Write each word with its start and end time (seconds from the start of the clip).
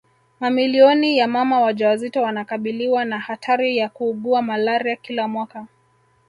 Mamilioni 0.39 1.17
ya 1.17 1.27
mama 1.27 1.59
wajawazito 1.61 2.21
wanakabiliwa 2.21 3.05
na 3.05 3.19
hatari 3.19 3.77
ya 3.77 3.89
kuugua 3.89 4.41
malaria 4.41 4.95
kila 4.95 5.27
mwaka 5.27 5.67